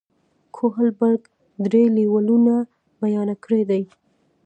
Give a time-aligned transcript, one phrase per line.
[0.55, 1.21] کوهلبرګ
[1.65, 2.55] درې لیولونه
[3.01, 3.83] بیان کړي دي.